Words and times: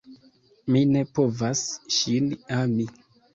Mi 0.75 0.79
ne 0.93 1.03
povas 1.19 1.61
ŝin 1.99 2.33
ami! 2.63 2.89